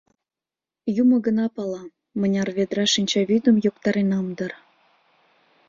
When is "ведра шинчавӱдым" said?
2.57-3.55